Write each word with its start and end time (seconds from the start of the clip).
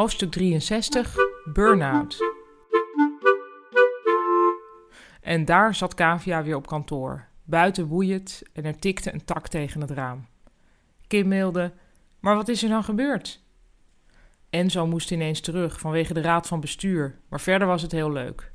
Hoofdstuk 0.00 0.30
63 0.30 1.14
Burnout. 1.52 2.18
En 5.20 5.44
daar 5.44 5.74
zat 5.74 5.94
Kavia 5.94 6.42
weer 6.42 6.56
op 6.56 6.66
kantoor. 6.66 7.26
Buiten 7.44 7.86
woeiend 7.86 8.42
en 8.52 8.64
er 8.64 8.78
tikte 8.78 9.12
een 9.12 9.24
tak 9.24 9.48
tegen 9.48 9.80
het 9.80 9.90
raam. 9.90 10.26
Kim 11.06 11.28
mailde: 11.28 11.72
Maar 12.20 12.34
wat 12.34 12.48
is 12.48 12.62
er 12.62 12.68
nou 12.68 12.82
gebeurd? 12.82 13.42
Enzo 14.50 14.86
moest 14.86 15.10
ineens 15.10 15.40
terug 15.40 15.80
vanwege 15.80 16.14
de 16.14 16.20
raad 16.20 16.46
van 16.46 16.60
bestuur, 16.60 17.18
maar 17.28 17.40
verder 17.40 17.66
was 17.66 17.82
het 17.82 17.92
heel 17.92 18.12
leuk. 18.12 18.52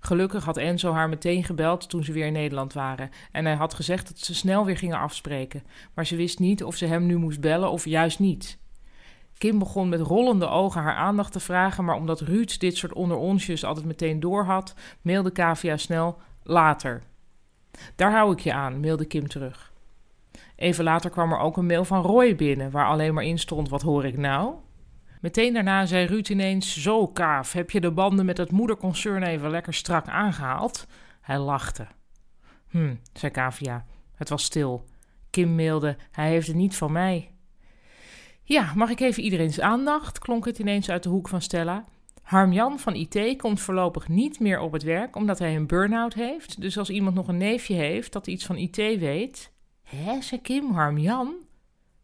Gelukkig 0.00 0.44
had 0.44 0.56
Enzo 0.56 0.92
haar 0.92 1.08
meteen 1.08 1.44
gebeld 1.44 1.88
toen 1.88 2.04
ze 2.04 2.12
weer 2.12 2.26
in 2.26 2.32
Nederland 2.32 2.72
waren 2.72 3.10
en 3.32 3.44
hij 3.44 3.54
had 3.54 3.74
gezegd 3.74 4.08
dat 4.08 4.18
ze 4.18 4.34
snel 4.34 4.64
weer 4.64 4.78
gingen 4.78 4.98
afspreken, 4.98 5.62
maar 5.94 6.06
ze 6.06 6.16
wist 6.16 6.38
niet 6.38 6.64
of 6.64 6.76
ze 6.76 6.86
hem 6.86 7.06
nu 7.06 7.16
moest 7.16 7.40
bellen 7.40 7.70
of 7.70 7.84
juist 7.84 8.18
niet. 8.18 8.58
Kim 9.38 9.58
begon 9.58 9.88
met 9.88 10.00
rollende 10.00 10.48
ogen 10.48 10.82
haar 10.82 10.94
aandacht 10.94 11.32
te 11.32 11.40
vragen, 11.40 11.84
maar 11.84 11.96
omdat 11.96 12.20
Ruud 12.20 12.58
dit 12.58 12.76
soort 12.76 12.92
onderonsjes 12.92 13.64
altijd 13.64 13.86
meteen 13.86 14.20
doorhad, 14.20 14.74
mailde 15.02 15.30
Kavia 15.30 15.76
snel 15.76 16.18
later. 16.42 17.02
Daar 17.94 18.12
hou 18.12 18.32
ik 18.32 18.40
je 18.40 18.52
aan, 18.52 18.80
mailde 18.80 19.04
Kim 19.04 19.28
terug. 19.28 19.72
Even 20.56 20.84
later 20.84 21.10
kwam 21.10 21.32
er 21.32 21.38
ook 21.38 21.56
een 21.56 21.66
mail 21.66 21.84
van 21.84 22.02
Roy 22.02 22.36
binnen, 22.36 22.70
waar 22.70 22.86
alleen 22.86 23.14
maar 23.14 23.24
in 23.24 23.38
stond: 23.38 23.68
Wat 23.68 23.82
hoor 23.82 24.04
ik 24.04 24.16
nou? 24.16 24.54
Meteen 25.20 25.52
daarna 25.52 25.86
zei 25.86 26.06
Ruud 26.06 26.28
ineens: 26.28 26.82
Zo, 26.82 27.06
Kaaf, 27.06 27.52
heb 27.52 27.70
je 27.70 27.80
de 27.80 27.90
banden 27.90 28.26
met 28.26 28.36
het 28.36 28.50
moederconcern 28.50 29.22
even 29.22 29.50
lekker 29.50 29.74
strak 29.74 30.06
aangehaald? 30.06 30.86
Hij 31.20 31.38
lachte. 31.38 31.86
Hm, 32.68 32.94
zei 33.12 33.32
Kavia. 33.32 33.84
Het 34.14 34.28
was 34.28 34.44
stil. 34.44 34.84
Kim 35.30 35.54
mailde: 35.54 35.96
Hij 36.10 36.28
heeft 36.28 36.46
het 36.46 36.56
niet 36.56 36.76
van 36.76 36.92
mij. 36.92 37.30
Ja, 38.48 38.72
mag 38.74 38.90
ik 38.90 39.00
even 39.00 39.22
iedereen's 39.22 39.60
aandacht? 39.60 40.18
klonk 40.18 40.44
het 40.44 40.58
ineens 40.58 40.90
uit 40.90 41.02
de 41.02 41.08
hoek 41.08 41.28
van 41.28 41.42
Stella. 41.42 41.84
Harmjan 42.22 42.78
van 42.78 42.94
IT 42.94 43.36
komt 43.36 43.60
voorlopig 43.60 44.08
niet 44.08 44.40
meer 44.40 44.60
op 44.60 44.72
het 44.72 44.82
werk 44.82 45.16
omdat 45.16 45.38
hij 45.38 45.56
een 45.56 45.66
burn-out 45.66 46.14
heeft. 46.14 46.60
Dus 46.60 46.78
als 46.78 46.90
iemand 46.90 47.14
nog 47.14 47.28
een 47.28 47.36
neefje 47.36 47.74
heeft 47.74 48.12
dat 48.12 48.26
iets 48.26 48.46
van 48.46 48.56
IT 48.56 48.76
weet. 48.76 49.52
Hè, 49.82 50.22
zei 50.22 50.40
Kim, 50.40 50.70
Harmjan? 50.70 51.34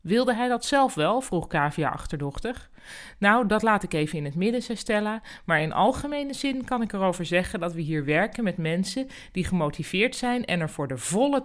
Wilde 0.01 0.35
hij 0.35 0.49
dat 0.49 0.65
zelf 0.65 0.95
wel? 0.95 1.21
vroeg 1.21 1.47
Kavia 1.47 1.89
achterdochtig. 1.89 2.71
Nou, 3.19 3.47
dat 3.47 3.63
laat 3.63 3.83
ik 3.83 3.93
even 3.93 4.19
in 4.19 4.25
het 4.25 4.35
midden, 4.35 4.63
zei 4.63 4.79
Stella. 4.79 5.23
Maar 5.45 5.61
in 5.61 5.73
algemene 5.73 6.33
zin 6.33 6.65
kan 6.65 6.83
ik 6.83 6.93
erover 6.93 7.27
zeggen 7.27 7.61
dat 7.61 7.73
we 7.73 7.81
hier 7.81 8.05
werken 8.05 8.45
met 8.45 8.57
mensen 8.57 9.09
die 9.33 9.45
gemotiveerd 9.45 10.17
zijn 10.17 10.45
en 10.45 10.61
er 10.61 10.71
voor 10.71 10.89
de 10.89 10.99
volle 10.99 11.43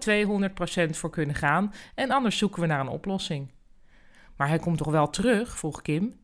200% 0.87 0.89
voor 0.89 1.09
kunnen 1.09 1.35
gaan. 1.35 1.73
En 1.95 2.11
anders 2.11 2.37
zoeken 2.37 2.61
we 2.61 2.67
naar 2.67 2.79
een 2.79 2.87
oplossing. 2.87 3.55
Maar 4.37 4.47
hij 4.47 4.59
komt 4.59 4.77
toch 4.77 4.91
wel 4.91 5.09
terug? 5.09 5.57
vroeg 5.57 5.81
Kim. 5.81 6.15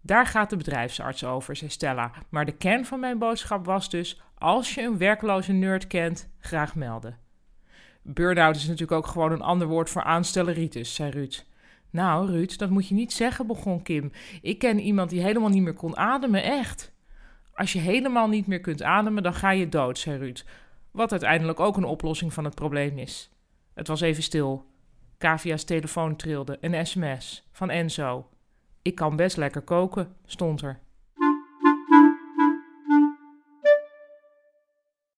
Daar 0.00 0.26
gaat 0.26 0.50
de 0.50 0.56
bedrijfsarts 0.56 1.24
over, 1.24 1.56
zei 1.56 1.70
Stella. 1.70 2.12
Maar 2.28 2.44
de 2.44 2.56
kern 2.56 2.84
van 2.84 3.00
mijn 3.00 3.18
boodschap 3.18 3.64
was 3.64 3.90
dus: 3.90 4.22
als 4.38 4.74
je 4.74 4.82
een 4.82 4.98
werkloze 4.98 5.52
nerd 5.52 5.86
kent, 5.86 6.28
graag 6.38 6.74
melden. 6.74 7.18
Burn-out 8.02 8.56
is 8.56 8.66
natuurlijk 8.66 8.92
ook 8.92 9.06
gewoon 9.06 9.32
een 9.32 9.42
ander 9.42 9.66
woord 9.66 9.90
voor 9.90 10.02
aanstelleritis, 10.02 10.94
zei 10.94 11.10
Ruud. 11.10 11.44
Nou, 11.90 12.30
Ruud, 12.30 12.58
dat 12.58 12.70
moet 12.70 12.88
je 12.88 12.94
niet 12.94 13.12
zeggen, 13.12 13.46
begon 13.46 13.82
Kim. 13.82 14.12
Ik 14.42 14.58
ken 14.58 14.80
iemand 14.80 15.10
die 15.10 15.22
helemaal 15.22 15.48
niet 15.48 15.62
meer 15.62 15.74
kon 15.74 15.96
ademen, 15.96 16.42
echt. 16.42 16.92
Als 17.54 17.72
je 17.72 17.78
helemaal 17.78 18.28
niet 18.28 18.46
meer 18.46 18.60
kunt 18.60 18.82
ademen, 18.82 19.22
dan 19.22 19.34
ga 19.34 19.50
je 19.50 19.68
dood, 19.68 19.98
zei 19.98 20.18
Ruud. 20.18 20.44
Wat 20.90 21.10
uiteindelijk 21.10 21.60
ook 21.60 21.76
een 21.76 21.84
oplossing 21.84 22.32
van 22.32 22.44
het 22.44 22.54
probleem 22.54 22.98
is. 22.98 23.30
Het 23.74 23.88
was 23.88 24.00
even 24.00 24.22
stil. 24.22 24.71
Kavia's 25.22 25.64
telefoon 25.64 26.16
trilde, 26.16 26.58
een 26.60 26.86
sms 26.86 27.48
van 27.52 27.70
Enzo. 27.70 28.28
Ik 28.82 28.94
kan 28.94 29.16
best 29.16 29.36
lekker 29.36 29.62
koken, 29.62 30.16
stond 30.24 30.62
er. 30.62 30.80